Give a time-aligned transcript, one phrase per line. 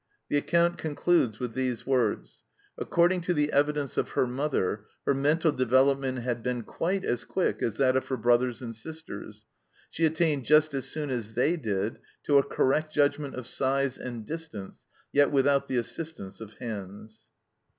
[0.29, 2.41] The account concludes with these words:
[2.75, 7.61] "According to the evidence of her mother, her mental development had been quite as quick
[7.61, 9.45] as that of her brothers and sisters;
[9.91, 14.25] she attained just as soon as they did to a correct judgment of size and
[14.25, 17.27] distance, yet without the assistance of hands.